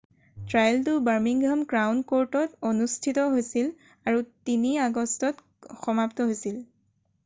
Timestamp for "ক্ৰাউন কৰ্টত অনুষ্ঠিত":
1.73-3.29